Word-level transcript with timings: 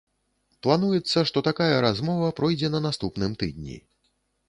Плануецца, 0.67 1.19
што 1.31 1.45
такая 1.49 1.69
размова 1.87 2.33
пройдзе 2.43 2.75
на 2.77 2.85
наступным 2.89 3.41
тыдні. 3.45 3.83